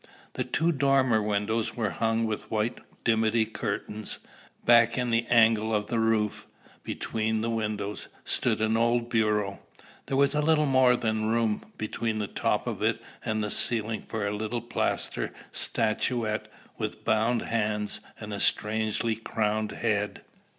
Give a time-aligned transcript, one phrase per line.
[0.33, 4.17] The two dormer windows were hung with white dimity curtains.
[4.65, 6.47] Back in the angle of the roof,
[6.83, 9.59] between the windows, stood an old bureau.
[10.07, 14.25] There was little more than room between the top of it and the ceiling for
[14.25, 20.23] a little plaster statuette with bound hands and a strangely crowned head.